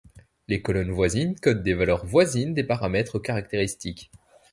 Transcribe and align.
Les 0.47 0.63
colonnes 0.63 0.89
voisines 0.89 1.39
codent 1.39 1.61
des 1.61 1.75
valeurs 1.75 2.07
voisines 2.07 2.55
des 2.55 2.63
paramètres 2.63 3.19
caractéristiques. 3.19 4.09